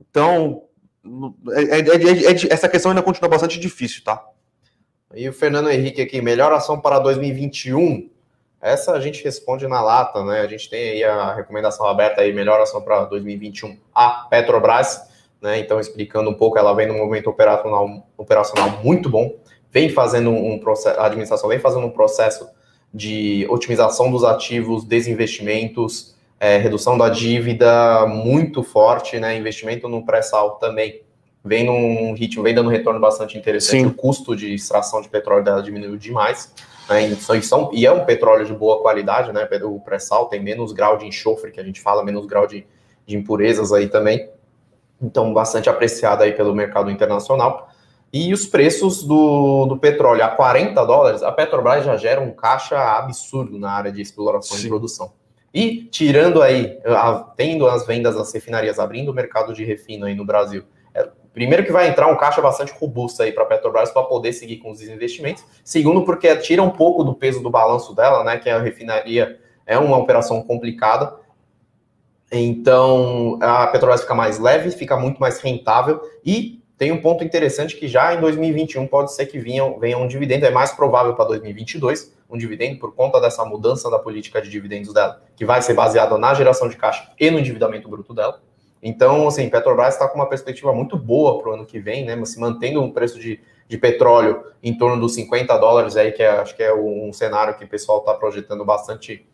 [0.00, 0.62] Então,
[1.52, 4.22] é, é, é, é essa questão ainda continua bastante difícil, tá?
[5.14, 8.10] E o Fernando Henrique aqui, melhor ação para 2021?
[8.60, 10.40] Essa a gente responde na lata, né?
[10.40, 15.00] A gente tem aí a recomendação aberta aí, melhor ação para 2021, a Petrobras,
[15.40, 15.58] né?
[15.60, 19.36] Então, explicando um pouco, ela vem num momento operacional, operacional muito bom,
[19.70, 22.48] vem fazendo um processo, a administração vem fazendo um processo
[22.92, 29.36] de otimização dos ativos, desinvestimentos, é, redução da dívida muito forte, né?
[29.36, 31.02] Investimento no pré-sal também
[31.44, 33.82] vem num ritmo, vem dando um retorno bastante interessante.
[33.82, 33.86] Sim.
[33.86, 36.52] O custo de extração de petróleo dela diminuiu demais.
[36.88, 37.08] Né?
[37.08, 39.48] E, são, e é um petróleo de boa qualidade, né?
[39.62, 42.66] O pré-sal tem menos grau de enxofre, que a gente fala, menos grau de,
[43.06, 44.30] de impurezas aí também.
[45.00, 47.70] Então, bastante apreciado aí pelo mercado internacional.
[48.12, 52.78] E os preços do, do petróleo a 40 dólares, a Petrobras já gera um caixa
[52.96, 54.66] absurdo na área de exploração Sim.
[54.66, 55.12] e produção.
[55.52, 56.78] E tirando aí,
[57.36, 60.64] tendo as vendas das refinarias, abrindo o mercado de refino aí no Brasil,
[61.38, 64.56] Primeiro que vai entrar um caixa bastante robusto aí para a Petrobras para poder seguir
[64.56, 65.44] com os investimentos.
[65.62, 68.38] Segundo, porque tira um pouco do peso do balanço dela, né?
[68.38, 71.14] Que a refinaria é uma operação complicada.
[72.32, 77.76] Então a Petrobras fica mais leve, fica muito mais rentável e tem um ponto interessante
[77.76, 81.26] que já em 2021 pode ser que venha, venha um dividendo, é mais provável para
[81.26, 85.74] 2022 um dividendo por conta dessa mudança da política de dividendos dela, que vai ser
[85.74, 88.42] baseada na geração de caixa e no endividamento bruto dela.
[88.82, 92.24] Então, assim, Petrobras está com uma perspectiva muito boa para o ano que vem, né?
[92.24, 96.30] Se mantendo um preço de, de petróleo em torno dos 50 dólares aí, que é,
[96.30, 99.26] acho que é um cenário que o pessoal está projetando bastante,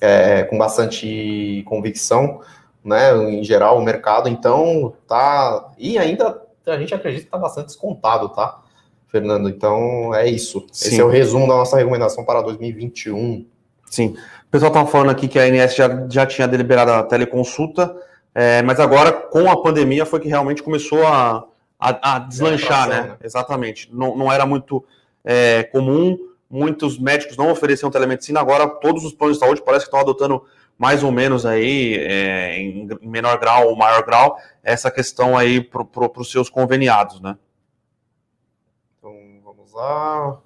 [0.00, 2.40] é, com bastante convicção,
[2.82, 3.14] né?
[3.30, 4.28] Em geral, o mercado.
[4.28, 5.72] Então, tá.
[5.76, 8.60] E ainda a gente acredita que está bastante descontado, tá,
[9.08, 9.48] Fernando?
[9.48, 10.66] Então, é isso.
[10.72, 10.88] Sim.
[10.88, 13.46] Esse é o resumo da nossa recomendação para 2021.
[13.90, 14.16] Sim.
[14.46, 17.94] O pessoal está falando aqui que a ANS já, já tinha deliberado a teleconsulta.
[18.38, 21.46] É, mas agora, com a pandemia, foi que realmente começou a,
[21.80, 23.00] a, a deslanchar, né?
[23.00, 23.16] né?
[23.24, 23.88] Exatamente.
[23.90, 24.84] Não, não era muito
[25.24, 26.18] é, comum,
[26.50, 30.44] muitos médicos não ofereciam telemedicina, agora todos os planos de saúde parece que estão adotando
[30.76, 35.82] mais ou menos aí, é, em menor grau ou maior grau, essa questão aí para
[35.82, 37.38] pro, os seus conveniados, né?
[38.98, 40.36] Então, vamos lá.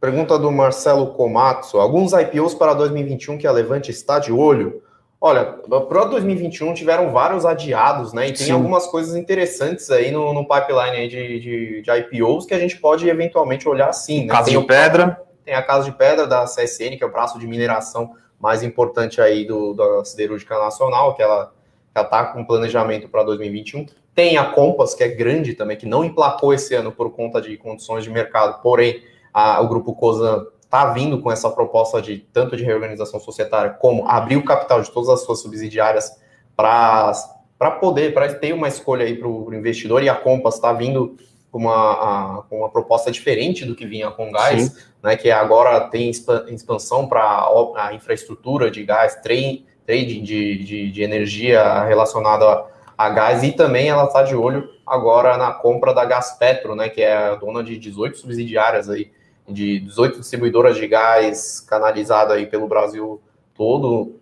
[0.00, 1.78] Pergunta do Marcelo Comatsu.
[1.78, 4.85] Alguns IPOs para 2021 que a Levante está de olho?
[5.26, 5.44] Olha,
[5.88, 8.28] para 2021 tiveram vários adiados, né?
[8.28, 8.52] E tem Sim.
[8.52, 13.08] algumas coisas interessantes aí no, no pipeline de, de, de, IPOs que a gente pode
[13.08, 14.26] eventualmente olhar sim.
[14.26, 14.32] Né?
[14.32, 15.20] Casa tem de Pedra.
[15.44, 19.20] Tem a Casa de Pedra da CSN, que é o braço de mineração mais importante
[19.20, 21.52] aí do, da Siderúrgica Nacional, que ela
[21.92, 23.84] já está com planejamento para 2021.
[24.14, 27.56] Tem a Compass, que é grande também, que não emplacou esse ano por conta de
[27.56, 29.02] condições de mercado, porém
[29.34, 34.06] a, o grupo COSAN está vindo com essa proposta de tanto de reorganização societária como
[34.06, 36.20] abrir o capital de todas as suas subsidiárias
[36.54, 41.16] para poder, para ter uma escolha aí para o investidor, e a Compass está vindo
[41.50, 45.80] com uma, a, com uma proposta diferente do que vinha com gás, né, que agora
[45.88, 52.66] tem expansão para a infraestrutura de gás, trading de, de, de energia relacionada
[52.98, 57.00] a, gás, e também ela está de olho agora na compra da Gaspetro, né, que
[57.00, 59.10] é a dona de 18 subsidiárias aí,
[59.48, 63.20] de 18 distribuidoras de gás canalizada aí pelo Brasil
[63.54, 64.16] todo,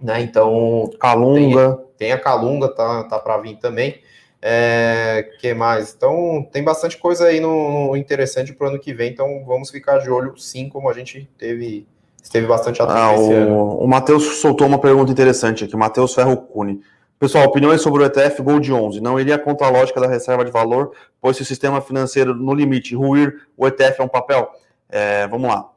[0.00, 0.20] né?
[0.20, 4.00] Então, Calunga, tem, tem a Calunga tá tá para vir também.
[4.40, 5.92] É, que mais?
[5.96, 9.68] Então, tem bastante coisa aí no, no interessante para o ano que vem, então vamos
[9.68, 11.86] ficar de olho sim, como a gente teve
[12.22, 16.80] esteve bastante atento ah, o, o Matheus soltou uma pergunta interessante aqui, Matheus Ferro Cune.
[17.18, 19.00] Pessoal, opiniões sobre o ETF Gold 11.
[19.00, 22.54] Não iria contra a lógica da reserva de valor, pois se o sistema financeiro no
[22.54, 24.48] limite ruir, o ETF é um papel?
[24.88, 25.68] É, vamos lá.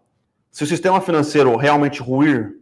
[0.52, 2.58] Se o sistema financeiro realmente ruir,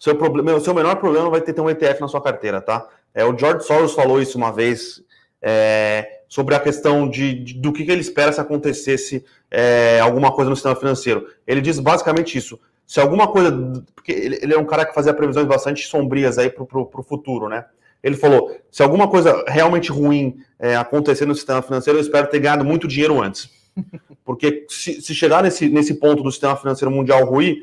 [0.00, 2.88] seu, problema, seu menor problema vai ter, ter um ETF na sua carteira, tá?
[3.14, 5.00] É, o George Soros falou isso uma vez
[5.40, 10.32] é, sobre a questão de, de, do que, que ele espera se acontecesse é, alguma
[10.32, 11.28] coisa no sistema financeiro.
[11.46, 12.58] Ele diz basicamente isso.
[12.86, 13.50] Se alguma coisa.
[13.94, 17.64] Porque ele, é um cara que fazia previsões bastante sombrias aí para o futuro, né?
[18.02, 22.38] Ele falou: se alguma coisa realmente ruim é, acontecer no sistema financeiro, eu espero ter
[22.38, 23.50] ganhado muito dinheiro antes.
[24.24, 27.62] Porque se, se chegar nesse, nesse ponto do sistema financeiro mundial ruim,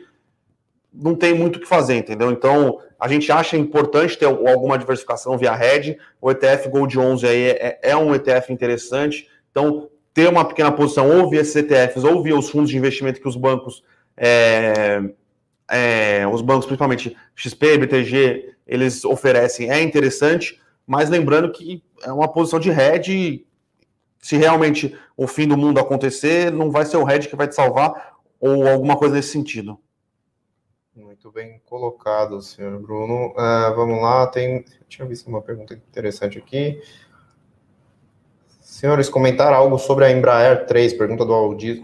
[0.93, 2.31] não tem muito o que fazer, entendeu?
[2.31, 5.97] Então, a gente acha importante ter alguma diversificação via hedge.
[6.21, 9.27] O ETF Gold 11 aí é, é um ETF interessante.
[9.49, 13.19] Então, ter uma pequena posição ou via esses ETFs ou via os fundos de investimento
[13.19, 13.83] que os bancos,
[14.17, 15.01] é,
[15.69, 20.61] é, os bancos, principalmente XP, BTG, eles oferecem, é interessante.
[20.85, 23.45] Mas lembrando que é uma posição de hedge.
[24.19, 27.55] Se realmente o fim do mundo acontecer, não vai ser o hedge que vai te
[27.55, 29.79] salvar ou alguma coisa nesse sentido.
[30.95, 33.31] Muito bem colocado, senhor Bruno.
[33.31, 34.63] Uh, vamos lá, tem.
[34.87, 36.81] Tinha visto uma pergunta interessante aqui.
[38.73, 41.31] Senhores, comentar algo sobre a Embraer 3, pergunta do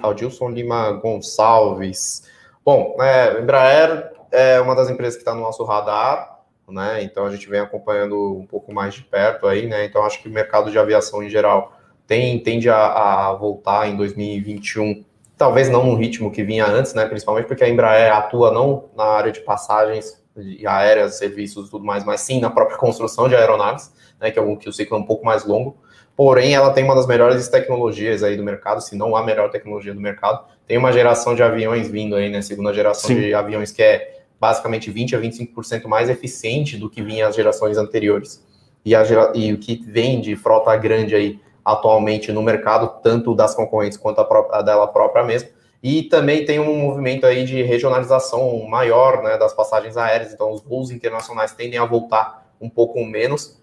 [0.01, 2.23] Aldilson Lima Gonçalves.
[2.65, 7.03] Bom, é, Embraer é uma das empresas que está no nosso radar, né?
[7.03, 9.85] Então a gente vem acompanhando um pouco mais de perto aí, né?
[9.85, 11.77] Então acho que o mercado de aviação em geral
[12.07, 15.05] tem, tende a, a voltar em 2021
[15.37, 17.05] talvez não no ritmo que vinha antes, né?
[17.05, 21.85] Principalmente porque a Embraer atua não na área de passagens de aéreas, serviços e tudo
[21.85, 24.31] mais, mas sim na própria construção de aeronaves, né?
[24.31, 25.77] Que é um que o ciclo é um pouco mais longo.
[26.19, 29.93] Porém, ela tem uma das melhores tecnologias aí do mercado, se não a melhor tecnologia
[29.93, 30.43] do mercado.
[30.67, 32.41] Tem uma geração de aviões vindo aí, né?
[32.41, 33.21] Segunda geração sim.
[33.21, 37.77] de aviões que é basicamente 20 a 25% mais eficiente do que vinha as gerações
[37.77, 38.45] anteriores.
[38.83, 39.01] E, a,
[39.33, 44.19] e o que vem de frota grande aí atualmente no mercado, tanto das concorrentes quanto
[44.19, 45.47] a, própria, a dela própria mesmo.
[45.81, 50.61] E também tem um movimento aí de regionalização maior né, das passagens aéreas, então os
[50.61, 53.57] voos internacionais tendem a voltar um pouco menos,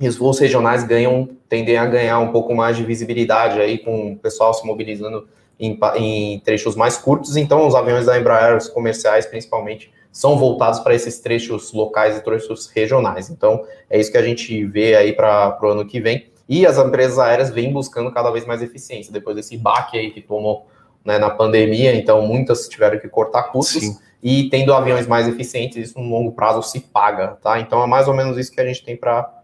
[0.00, 4.12] e os voos regionais ganham, tendem a ganhar um pouco mais de visibilidade aí, com
[4.12, 5.26] o pessoal se mobilizando
[5.58, 10.80] em, em trechos mais curtos, então os aviões da Embraer, os comerciais principalmente, são voltados
[10.80, 13.28] para esses trechos locais e trechos regionais.
[13.28, 16.26] Então, é isso que a gente vê aí para o ano que vem.
[16.48, 20.22] E as empresas aéreas vêm buscando cada vez mais eficiência, depois desse baque aí que
[20.22, 20.66] tomou
[21.04, 23.98] né, na pandemia, então muitas tiveram que cortar custos, Sim.
[24.22, 27.60] e tendo aviões mais eficientes, isso no longo prazo se paga, tá?
[27.60, 29.35] Então é mais ou menos isso que a gente tem para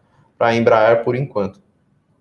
[0.48, 1.60] a Embraer por enquanto.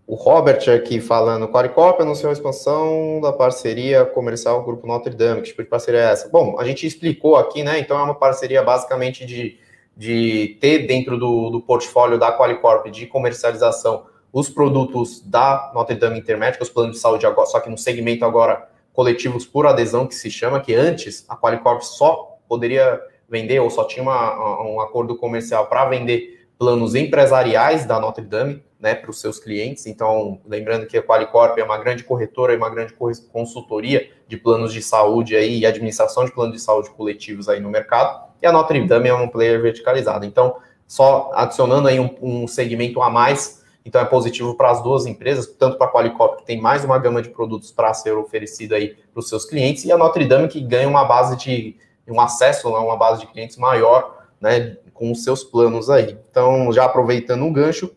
[0.05, 5.49] O Robert aqui falando, Qualicorp anunciou a expansão da parceria comercial Grupo Notre Dame, que
[5.49, 6.27] tipo de parceria é essa?
[6.27, 9.57] Bom, a gente explicou aqui, né, então é uma parceria basicamente de,
[9.95, 16.19] de ter dentro do, do portfólio da Qualicorp de comercialização os produtos da Notre Dame
[16.19, 20.15] Intermédica, os planos de saúde agora, só que no segmento agora coletivos por adesão, que
[20.15, 22.99] se chama, que antes a Qualicorp só poderia
[23.29, 28.63] vender, ou só tinha uma, um acordo comercial para vender planos empresariais da Notre Dame,
[28.79, 29.87] né, para os seus clientes.
[29.87, 32.93] Então, lembrando que a Qualicorp é uma grande corretora e uma grande
[33.33, 37.67] consultoria de planos de saúde aí, e administração de planos de saúde coletivos aí no
[37.67, 40.23] mercado, e a Notre Dame é um player verticalizado.
[40.23, 45.07] Então, só adicionando aí um, um segmento a mais então é positivo para as duas
[45.07, 48.75] empresas, tanto para a Qualicop, que tem mais uma gama de produtos para ser oferecida
[48.75, 51.75] aí para os seus clientes, e a Notre Dame, que ganha uma base de
[52.07, 56.17] um acesso né, uma base de clientes maior, né, com os seus planos aí.
[56.29, 57.95] Então, já aproveitando o gancho,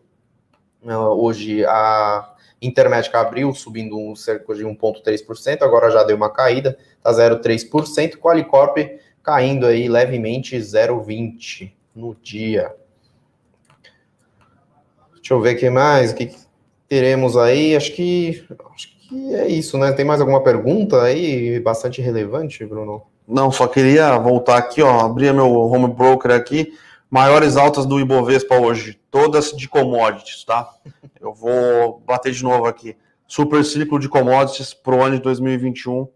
[0.83, 2.31] né, hoje a
[2.61, 8.77] Intermédica abriu subindo cerca de 1,3%, agora já deu uma caída, está 0,3%, Qualicorp
[9.21, 12.73] caindo aí levemente 0,20% no dia.
[15.15, 16.35] Deixa eu ver o que mais, o que
[16.87, 17.75] teremos aí.
[17.75, 19.91] Acho que, acho que é isso, né?
[19.91, 23.03] Tem mais alguma pergunta aí bastante relevante, Bruno?
[23.27, 26.73] Não, só queria voltar aqui, ó, abrir meu home broker aqui.
[27.09, 30.69] Maiores altas do Ibovespa hoje, todas de commodities, tá?
[31.19, 32.95] Eu vou bater de novo aqui.
[33.27, 36.07] Super ciclo de commodities para o ano de 2021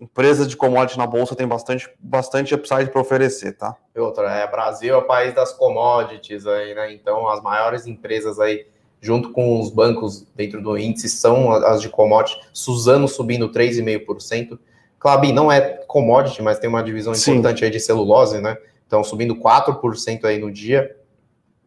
[0.00, 3.76] empresas de commodities na bolsa tem bastante, bastante upside para oferecer, tá?
[3.94, 6.92] E outra, é, Brasil é o país das commodities aí, né?
[6.92, 8.66] Então, as maiores empresas aí,
[9.00, 12.46] junto com os bancos dentro do índice, são as de commodities.
[12.52, 14.58] Suzano subindo 3,5%.
[14.98, 17.32] Clabin não é commodity, mas tem uma divisão Sim.
[17.32, 18.56] importante aí de celulose, né?
[18.86, 20.96] Então, subindo 4% aí no dia.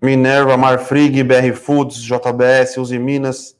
[0.01, 3.55] Minerva, Marfrig, BR Foods, JBS, Uzi Minas,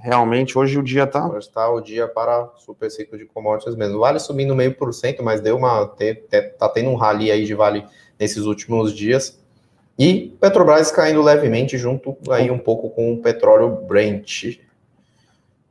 [0.00, 1.26] realmente hoje o dia está.
[1.28, 3.98] Hoje está o dia para super ciclo de commodities mesmo.
[3.98, 5.92] Vale subindo meio por cento, mas deu uma.
[6.00, 7.84] Está tendo um rally aí de vale
[8.18, 9.38] nesses últimos dias.
[9.98, 14.60] E Petrobras caindo levemente junto aí um pouco com o petróleo Brent.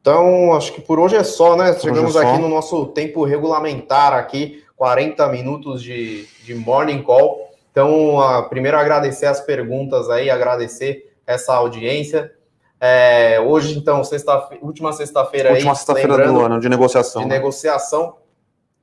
[0.08, 1.78] Então, acho que por hoje é só, né?
[1.78, 7.52] Chegamos é aqui no nosso tempo regulamentar aqui, 40 minutos de, de morning call.
[7.70, 12.32] Então, a, primeiro agradecer as perguntas aí, agradecer essa audiência.
[12.80, 17.24] É, hoje, então, sexta última sexta-feira Última sexta-feira do ano, de negociação.
[17.24, 17.36] De né?
[17.36, 18.16] negociação.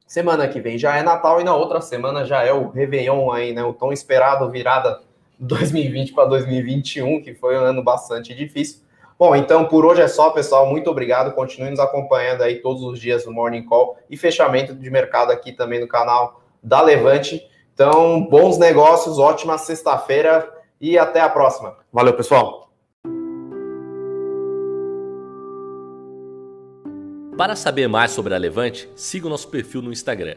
[0.07, 3.55] Semana que vem já é Natal e na outra semana já é o Réveillon aí,
[3.55, 3.65] né?
[3.65, 5.01] O tão esperado virada
[5.39, 8.84] 2020 para 2021, que foi um ano bastante difícil.
[9.19, 10.67] Bom, então por hoje é só, pessoal.
[10.67, 11.35] Muito obrigado.
[11.35, 15.53] Continue nos acompanhando aí todos os dias no Morning Call e fechamento de mercado aqui
[15.53, 17.41] também no canal da Levante.
[17.73, 20.49] Então, bons negócios, ótima sexta-feira
[20.81, 21.77] e até a próxima.
[21.93, 22.71] Valeu, pessoal.
[27.37, 30.37] Para saber mais sobre a Levante, siga o nosso perfil no Instagram